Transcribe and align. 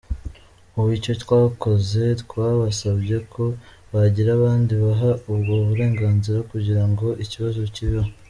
Ubu 0.75 0.89
icyo 0.97 1.13
twakoze, 1.23 2.03
twabasabye 2.23 3.17
ko 3.33 3.43
bagira 3.93 4.29
abandi 4.37 4.73
baha 4.83 5.11
ubwo 5.31 5.51
burenganzira 5.67 6.39
kugira 6.51 6.83
ngo 6.89 7.07
ikibazo 7.25 7.61
kiveho. 7.75 8.09